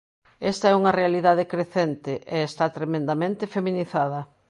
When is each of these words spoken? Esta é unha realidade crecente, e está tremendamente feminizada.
Esta 0.51 0.65
é 0.71 0.77
unha 0.81 0.95
realidade 1.01 1.49
crecente, 1.53 2.11
e 2.35 2.37
está 2.49 2.65
tremendamente 2.77 3.43
feminizada. 3.55 4.19